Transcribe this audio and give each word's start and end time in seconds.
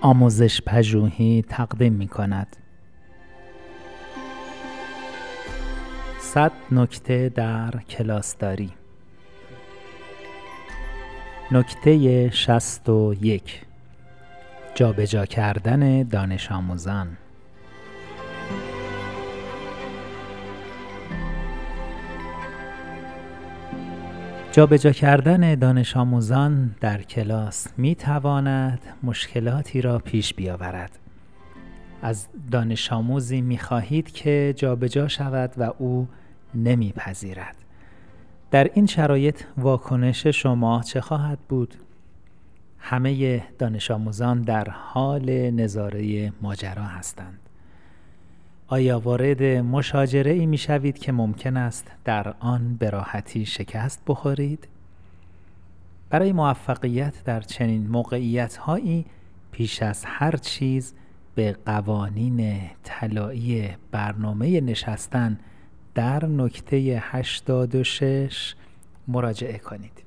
آموزش 0.00 0.60
پژوهی 0.62 1.44
تقدیم 1.48 1.92
می 1.92 2.08
کند. 2.08 2.56
صد 6.20 6.52
نکته 6.72 7.28
در 7.28 7.70
کلاسداری 7.70 8.72
نکته 11.52 12.30
شصت 12.30 12.88
و 12.88 13.14
یک. 13.20 13.62
جابجا 14.74 15.26
کردن 15.26 16.02
دانش 16.02 16.52
آموزان. 16.52 17.16
جابجا 24.58 24.92
کردن 24.92 25.54
دانش 25.54 25.96
آموزان 25.96 26.74
در 26.80 27.02
کلاس 27.02 27.68
می 27.76 27.94
تواند 27.94 28.80
مشکلاتی 29.02 29.80
را 29.80 29.98
پیش 29.98 30.34
بیاورد. 30.34 30.98
از 32.02 32.28
دانش 32.50 32.92
آموزی 32.92 33.40
می 33.40 33.58
خواهید 33.58 34.10
که 34.12 34.54
جابجا 34.56 35.08
شود 35.08 35.52
و 35.56 35.72
او 35.78 36.08
نمی 36.54 36.92
پذیرد 36.92 37.56
در 38.50 38.70
این 38.74 38.86
شرایط 38.86 39.42
واکنش 39.58 40.26
شما 40.26 40.82
چه 40.82 41.00
خواهد 41.00 41.38
بود؟ 41.48 41.74
همه 42.78 43.42
دانش 43.58 43.90
آموزان 43.90 44.42
در 44.42 44.70
حال 44.70 45.50
نظاره 45.50 46.32
ماجرا 46.42 46.84
هستند. 46.84 47.47
آیا 48.70 49.00
وارد 49.00 49.42
مشاجره 49.42 50.30
ای 50.30 50.46
می 50.46 50.58
شوید 50.58 50.98
که 50.98 51.12
ممکن 51.12 51.56
است 51.56 51.90
در 52.04 52.34
آن 52.40 52.76
به 52.76 52.90
راحتی 52.90 53.46
شکست 53.46 54.02
بخورید؟ 54.06 54.68
برای 56.10 56.32
موفقیت 56.32 57.24
در 57.24 57.40
چنین 57.40 57.86
موقعیت 57.86 58.56
هایی 58.56 59.06
پیش 59.52 59.82
از 59.82 60.04
هر 60.06 60.36
چیز 60.36 60.94
به 61.34 61.56
قوانین 61.66 62.60
طلایی 62.84 63.68
برنامه 63.90 64.60
نشستن 64.60 65.38
در 65.94 66.24
نکته 66.26 67.02
86 67.02 68.54
مراجعه 69.08 69.58
کنید. 69.58 70.02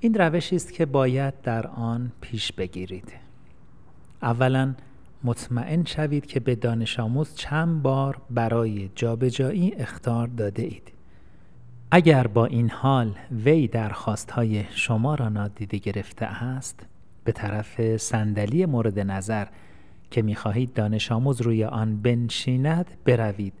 این 0.00 0.14
روشی 0.14 0.56
است 0.56 0.72
که 0.72 0.86
باید 0.86 1.40
در 1.42 1.66
آن 1.66 2.12
پیش 2.20 2.52
بگیرید. 2.52 3.12
اولا 4.22 4.74
مطمئن 5.24 5.84
شوید 5.84 6.26
که 6.26 6.40
به 6.40 6.54
دانش 6.54 7.00
آموز 7.00 7.34
چند 7.34 7.82
بار 7.82 8.22
برای 8.30 8.90
جابجایی 8.94 9.74
اختار 9.74 10.26
داده 10.26 10.62
اید. 10.62 10.92
اگر 11.90 12.26
با 12.26 12.46
این 12.46 12.70
حال 12.70 13.14
وی 13.44 13.68
درخواست 13.68 14.30
های 14.30 14.64
شما 14.70 15.14
را 15.14 15.28
نادیده 15.28 15.78
گرفته 15.78 16.26
است 16.26 16.86
به 17.24 17.32
طرف 17.32 17.96
صندلی 17.96 18.66
مورد 18.66 18.98
نظر 18.98 19.46
که 20.10 20.22
می 20.22 20.34
خواهید 20.34 20.72
دانش 20.72 21.12
آموز 21.12 21.40
روی 21.40 21.64
آن 21.64 22.02
بنشیند 22.02 22.86
بروید 23.04 23.52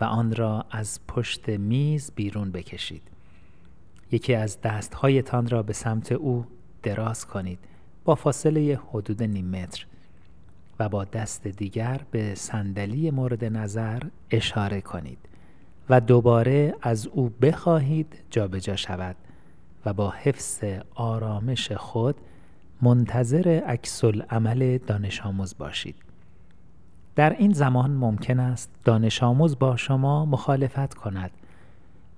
و 0.00 0.04
آن 0.04 0.34
را 0.34 0.66
از 0.70 1.00
پشت 1.08 1.48
میز 1.48 2.12
بیرون 2.14 2.50
بکشید. 2.52 3.02
یکی 4.12 4.34
از 4.34 4.60
دستهایتان 4.60 5.48
را 5.48 5.62
به 5.62 5.72
سمت 5.72 6.12
او 6.12 6.46
دراز 6.82 7.26
کنید 7.26 7.58
با 8.04 8.14
فاصله 8.14 8.80
حدود 8.92 9.22
نیم 9.22 9.50
متر 9.50 9.86
با 10.88 11.04
دست 11.04 11.46
دیگر 11.46 12.00
به 12.10 12.34
صندلی 12.34 13.10
مورد 13.10 13.44
نظر 13.44 14.02
اشاره 14.30 14.80
کنید 14.80 15.18
و 15.88 16.00
دوباره 16.00 16.74
از 16.82 17.06
او 17.06 17.28
بخواهید 17.42 18.22
جابجا 18.30 18.76
شود 18.76 19.16
و 19.86 19.92
با 19.92 20.10
حفظ 20.10 20.64
آرامش 20.94 21.72
خود 21.72 22.16
منتظر 22.82 23.62
عکس 23.66 24.04
العمل 24.04 24.78
دانش 24.78 25.20
آموز 25.20 25.54
باشید. 25.58 25.94
در 27.16 27.30
این 27.30 27.52
زمان 27.52 27.90
ممکن 27.90 28.40
است 28.40 28.70
دانش 28.84 29.22
آموز 29.22 29.58
با 29.58 29.76
شما 29.76 30.24
مخالفت 30.26 30.94
کند 30.94 31.30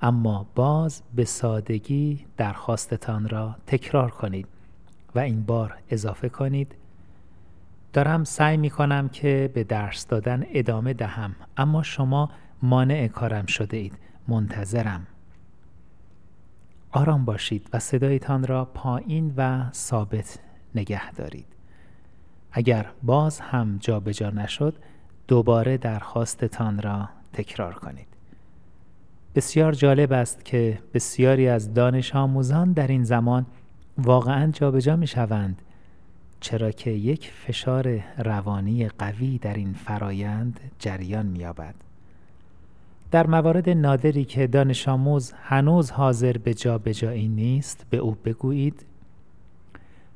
اما 0.03 0.47
باز 0.55 1.03
به 1.15 1.25
سادگی 1.25 2.25
درخواستتان 2.37 3.29
را 3.29 3.57
تکرار 3.67 4.11
کنید 4.11 4.47
و 5.15 5.19
این 5.19 5.43
بار 5.43 5.75
اضافه 5.91 6.29
کنید 6.29 6.75
دارم 7.95 8.25
سعی 8.25 8.57
می 8.57 8.71
کنم 8.71 9.09
که 9.09 9.51
به 9.55 9.65
درس 9.65 10.07
دادن 10.07 10.45
ادامه 10.53 10.93
دهم 10.93 11.35
اما 11.57 11.83
شما 11.83 12.31
مانع 12.63 13.09
کارم 13.09 13.47
شده 13.47 13.77
اید. 13.77 13.99
منتظرم. 14.29 15.07
آرام 16.93 17.25
باشید 17.25 17.69
و 17.73 17.79
صدایتان 17.79 18.47
را 18.47 18.65
پایین 18.65 19.35
و 19.37 19.71
ثابت 19.73 20.39
نگه 20.75 21.13
دارید. 21.13 21.47
اگر 22.53 22.87
باز 23.03 23.41
هم 23.41 23.79
جابجا 23.81 24.31
نشد 24.31 24.75
دوباره 25.29 25.77
درخواستتان 25.77 26.83
را 26.83 27.09
تکرار 27.33 27.75
کنید. 27.75 28.09
بسیار 29.35 29.73
جالب 29.73 30.13
است 30.13 30.45
که 30.45 30.79
بسیاری 30.95 31.49
از 31.49 31.75
دانش 31.75 32.15
آموزان 32.15 32.73
در 32.73 32.87
این 32.87 33.05
زمان 33.05 33.47
واقعا 33.99 34.51
جابجا 34.51 34.97
می 34.97 35.07
شوند 35.07 35.63
چرا 36.45 36.71
که 36.71 36.91
یک 36.91 37.31
فشار 37.31 38.01
روانی 38.19 38.89
قوی 38.89 39.39
در 39.39 39.55
این 39.55 39.73
فرایند 39.73 40.61
جریان 40.79 41.27
می‌یابد. 41.27 41.75
در 43.11 43.27
موارد 43.27 43.71
نادری 43.71 44.25
که 44.25 44.47
دانش 44.47 44.89
آموز 44.89 45.33
هنوز 45.33 45.91
حاضر 45.91 46.33
به 46.33 46.55
جابجایی 46.55 47.29
نیست 47.29 47.87
به 47.91 47.97
او 47.97 48.17
بگویید 48.25 48.87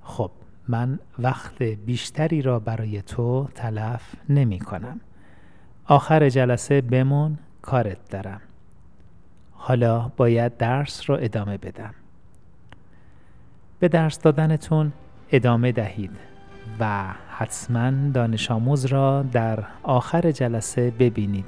خب 0.02 0.30
من 0.68 0.98
وقت 1.18 1.62
بیشتری 1.62 2.42
را 2.42 2.58
برای 2.58 3.02
تو 3.02 3.48
تلف 3.54 4.14
نمی 4.28 4.58
کنم. 4.58 5.00
آخر 5.84 6.28
جلسه 6.28 6.80
بمون 6.80 7.38
کارت 7.62 8.08
دارم. 8.10 8.40
حالا 9.52 10.12
باید 10.16 10.56
درس 10.56 11.10
را 11.10 11.16
ادامه 11.16 11.58
بدم. 11.58 11.94
به 13.78 13.88
درس 13.88 14.18
دادنتون 14.18 14.92
ادامه 15.32 15.72
دهید 15.72 16.10
و 16.80 17.04
حتما 17.30 18.10
دانش 18.10 18.50
آموز 18.50 18.84
را 18.84 19.22
در 19.22 19.64
آخر 19.82 20.30
جلسه 20.30 20.90
ببینید 20.90 21.44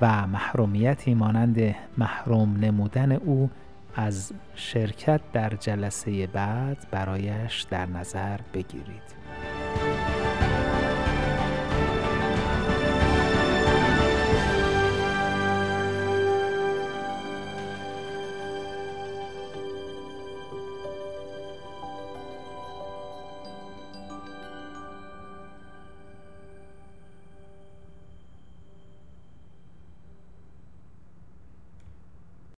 و 0.00 0.26
محرومیتی 0.26 1.14
مانند 1.14 1.74
محروم 1.98 2.56
نمودن 2.60 3.12
او 3.12 3.50
از 3.96 4.32
شرکت 4.54 5.20
در 5.32 5.50
جلسه 5.50 6.26
بعد 6.26 6.86
برایش 6.90 7.62
در 7.62 7.86
نظر 7.86 8.40
بگیرید. 8.54 9.19